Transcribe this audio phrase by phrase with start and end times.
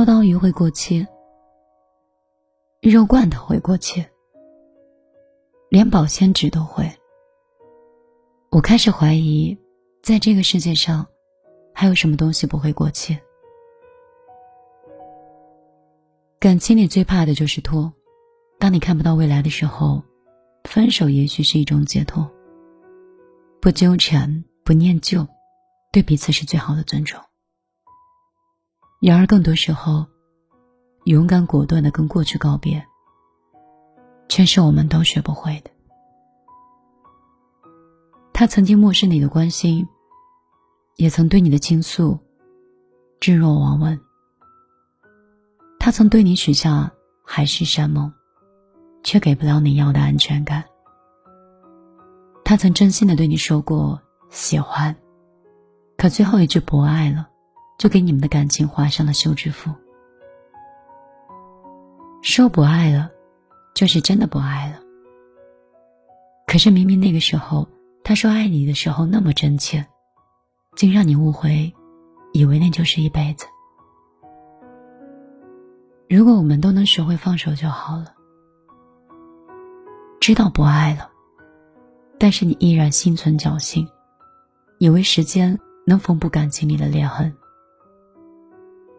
[0.00, 1.06] 秋刀鱼会过期，
[2.80, 4.02] 肉罐头会过期，
[5.68, 6.90] 连保鲜纸都会。
[8.50, 9.58] 我开始怀疑，
[10.02, 11.06] 在这个世界上，
[11.74, 13.18] 还有什么东西不会过期？
[16.38, 17.92] 感情里最怕的就是拖。
[18.58, 20.02] 当你看不到未来的时候，
[20.64, 22.26] 分手也许是一种解脱。
[23.60, 25.28] 不纠缠，不念旧，
[25.92, 27.20] 对彼此是最好的尊重。
[29.00, 30.04] 然而，更多时候，
[31.04, 32.86] 勇敢果断的跟过去告别，
[34.28, 35.70] 却是我们都学不会的。
[38.34, 39.88] 他曾经漠视你的关心，
[40.96, 42.18] 也曾对你的倾诉
[43.20, 43.98] 置若罔闻。
[45.78, 46.92] 他曾对你许下
[47.24, 48.12] 海誓山盟，
[49.02, 50.62] 却给不了你要的安全感。
[52.44, 53.98] 他曾真心的对你说过
[54.28, 54.94] 喜欢，
[55.96, 57.29] 可最后一句不爱了，
[57.80, 59.72] 就给你们的感情画上了休止符。
[62.20, 63.10] 说不爱了，
[63.74, 64.78] 就是真的不爱了。
[66.46, 67.66] 可是明明那个时候。
[68.02, 69.86] 他说爱你的时候那么真切，
[70.74, 71.72] 竟让你误会，
[72.32, 73.46] 以为那就是一辈子。
[76.08, 78.06] 如果我们都能学会放手就好了。
[80.18, 81.08] 知道不爱了，
[82.18, 83.86] 但是你依然心存侥幸，
[84.78, 87.32] 以为时间能缝补感情里的裂痕。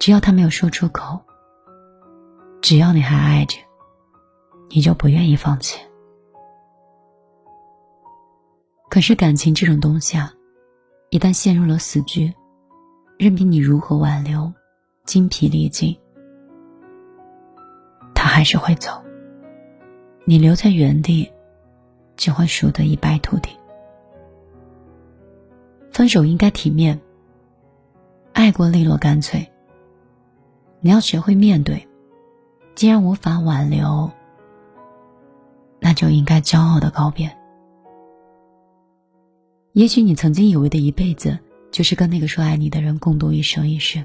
[0.00, 1.20] 只要他没有说出口，
[2.62, 3.58] 只要你还爱着，
[4.70, 5.78] 你就不愿意放弃。
[8.88, 10.32] 可是感情这种东西啊，
[11.10, 12.32] 一旦陷入了死局，
[13.18, 14.50] 任凭你如何挽留，
[15.04, 15.94] 精疲力尽，
[18.14, 19.04] 他还是会走。
[20.24, 21.30] 你留在原地，
[22.16, 23.50] 只会输得一败涂地。
[25.92, 26.98] 分手应该体面，
[28.32, 29.46] 爱过利落干脆。
[30.80, 31.86] 你要学会面对，
[32.74, 34.10] 既然无法挽留，
[35.78, 37.36] 那就应该骄傲的告别。
[39.72, 41.38] 也许你曾经以为的一辈子，
[41.70, 44.04] 就是跟那个说爱你的人共度一生一世。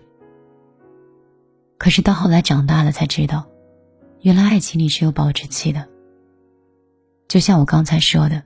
[1.77, 3.45] 可是到后来长大了才知道，
[4.21, 5.87] 原来爱情里是有保质期的。
[7.27, 8.43] 就像我刚才说的，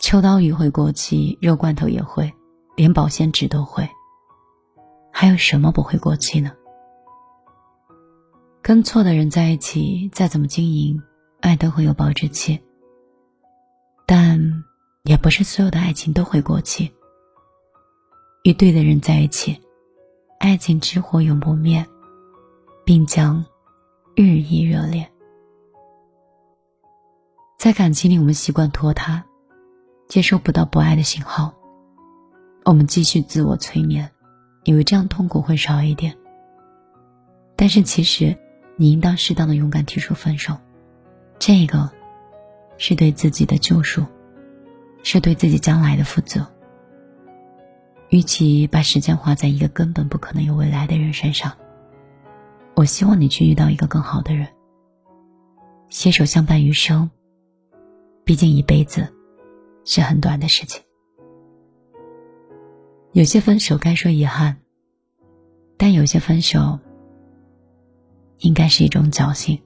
[0.00, 2.32] 秋刀鱼会过期，肉罐头也会，
[2.76, 3.88] 连保鲜纸都会。
[5.12, 6.52] 还有什么不会过期呢？
[8.66, 11.00] 跟错的人在一起，再怎么经营，
[11.38, 12.60] 爱都会有保质期。
[14.04, 14.64] 但。
[15.04, 16.92] 也不是所有的爱情都会过期。
[18.42, 19.56] 与对的人在一起，
[20.40, 21.86] 爱情之火永不灭，
[22.84, 23.44] 并将
[24.16, 25.08] 日益热烈。
[27.56, 29.22] 在感情里，我们习惯拖沓，
[30.08, 31.54] 接收不到不爱的信号，
[32.64, 34.10] 我们继续自我催眠，
[34.64, 36.12] 以为这样痛苦会少一点。
[37.54, 38.36] 但是其实，
[38.76, 40.56] 你应当适当的勇敢提出分手，
[41.38, 41.90] 这个
[42.78, 44.04] 是对自己的救赎。
[45.08, 46.44] 是对自己将来的负责。
[48.08, 51.56] 与其把时间花在一个根本不可能有未来的人身上，
[52.74, 54.48] 我希望你去遇到一个更好的人，
[55.90, 57.08] 携手相伴余生。
[58.24, 59.06] 毕竟一辈子
[59.84, 60.82] 是很短的事情。
[63.12, 64.56] 有些分手该说遗憾，
[65.76, 66.80] 但有些分手
[68.38, 69.60] 应该是一种侥幸。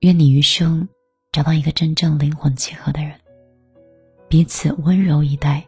[0.00, 0.88] 愿你余生
[1.32, 3.12] 找到一个真正灵魂契合的人。
[4.28, 5.66] 彼此温柔以待，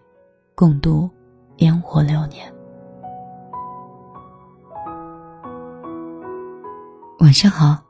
[0.54, 1.08] 共度
[1.58, 2.52] 烟火流年。
[7.20, 7.82] 晚上好，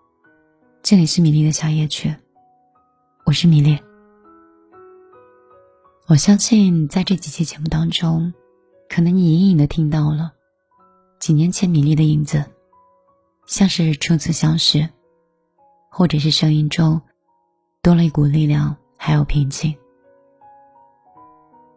[0.82, 2.14] 这里是米粒的小夜曲，
[3.24, 3.78] 我是米粒。
[6.08, 8.32] 我相信在这几期节目当中，
[8.88, 10.32] 可能你隐隐的听到了
[11.18, 12.44] 几年前米粒的影子，
[13.46, 14.88] 像是初次相识，
[15.90, 17.00] 或者是声音中
[17.80, 19.74] 多了一股力量，还有平静。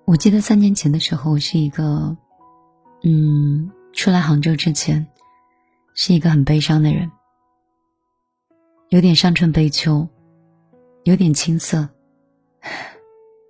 [0.06, 2.18] 我记得三年前的时候，是一个，
[3.04, 5.08] 嗯，出来杭州之前，
[5.94, 7.12] 是一个很悲伤的人，
[8.90, 10.08] 有点伤春悲秋，
[11.04, 11.88] 有点青涩，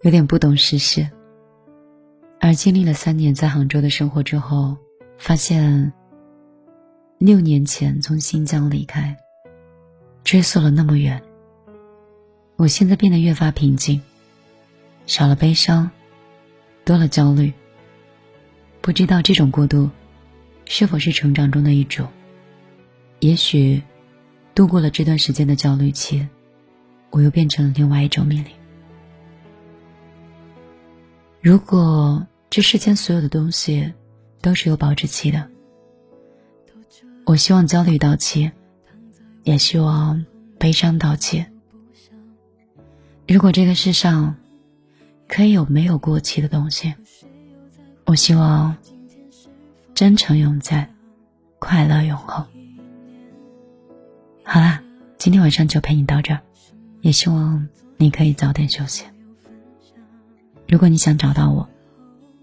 [0.04, 1.10] 有点不懂世事。
[2.42, 4.76] 而经历了三年在杭州的生活之后，
[5.18, 5.94] 发现，
[7.20, 9.18] 六年前从新疆离开，
[10.24, 11.22] 追溯了那么远，
[12.56, 14.02] 我现在变得越发平静，
[15.06, 15.92] 少了悲伤。
[16.86, 17.52] 多了焦虑，
[18.80, 19.90] 不知道这种过渡
[20.66, 22.08] 是否是成长中的一种。
[23.20, 23.84] 也许
[24.56, 26.26] 度过了这段时间的焦虑期，
[27.10, 28.52] 我又变成了另外一种命令。
[31.42, 33.94] 如果这世间所有的东西
[34.42, 35.48] 都是有保质期的，
[37.30, 38.52] 我希望焦虑到期，
[39.44, 40.26] 也希望
[40.58, 41.46] 悲伤到期。
[43.28, 44.36] 如果这个世上
[45.28, 46.92] 可以有没有过期的东西，
[48.08, 48.76] 我希望
[49.94, 50.92] 真诚永在，
[51.60, 52.44] 快乐永恒。
[54.44, 54.82] 好啦，
[55.20, 56.42] 今天晚上就陪你到这儿，
[57.02, 59.06] 也希望你可以早点休息。
[60.68, 61.70] 如果你想找到我，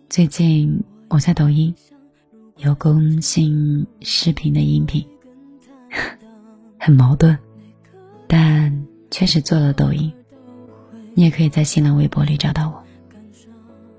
[0.09, 1.75] 最近我在抖音
[2.59, 5.07] 有更新视频的音频，
[6.81, 7.37] 很矛盾，
[8.27, 10.13] 但确实做了抖音。
[11.15, 12.83] 你也可以在新浪微博里找到我。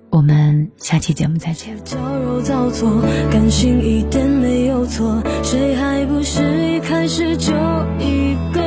[0.10, 1.78] 我们下期节目再见。
[1.84, 3.02] 矫揉造作，
[3.32, 6.42] 感性一点没有错，谁还不是
[6.74, 7.54] 一开始就
[8.00, 8.62] 一个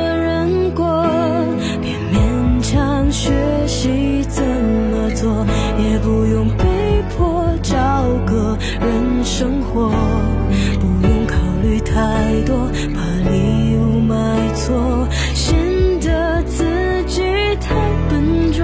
[9.41, 9.89] 生活
[10.79, 14.15] 不用考虑太多，怕礼物买
[14.53, 15.57] 错，显
[15.99, 16.63] 得自
[17.07, 17.23] 己
[17.59, 17.73] 太
[18.07, 18.63] 笨拙。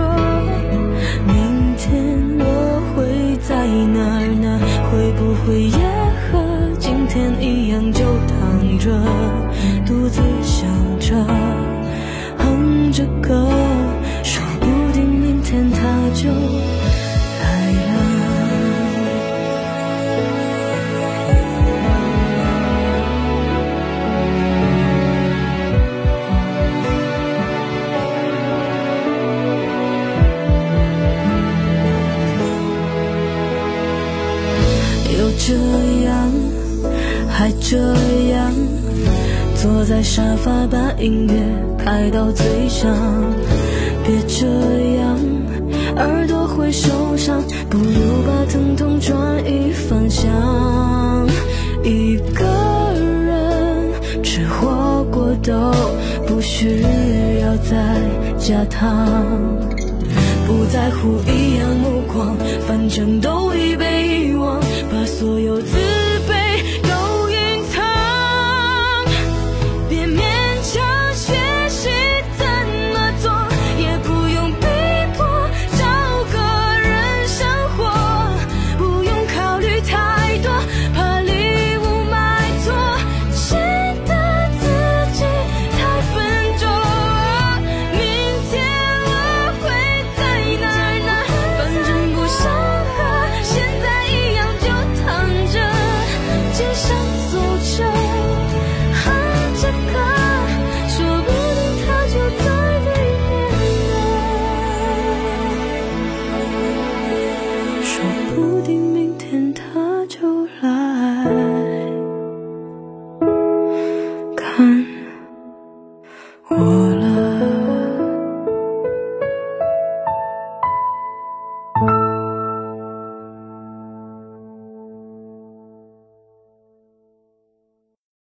[1.26, 4.60] 明天我会在哪呢？
[4.92, 5.80] 会不会也
[6.30, 6.38] 和
[6.78, 8.92] 今天一样，就躺着，
[9.84, 10.70] 独自想
[11.00, 11.16] 着，
[12.38, 13.50] 哼着歌，
[14.22, 15.80] 说不定明天他
[16.14, 16.77] 就。
[35.48, 35.54] 这
[36.04, 36.30] 样，
[37.30, 38.52] 还这样，
[39.56, 41.36] 坐在沙发把音乐
[41.78, 42.94] 开到最响。
[44.04, 44.46] 别这
[45.00, 45.18] 样，
[45.96, 47.94] 耳朵会受伤，不如
[48.28, 49.16] 把疼痛转
[49.50, 50.30] 移方向。
[51.82, 52.44] 一个
[53.00, 55.72] 人吃火锅都
[56.28, 56.82] 不需
[57.42, 58.02] 要再
[58.38, 59.26] 加糖，
[60.48, 64.62] 不在乎异样目光，反正都已被遗忘。
[64.90, 65.97] 把所有自。